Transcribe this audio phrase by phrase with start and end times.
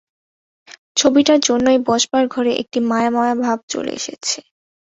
[0.97, 4.37] ছবিটির জন্যেই বসবার ঘরে একটি মায়া-মায়া ভাব চলে এসেছে।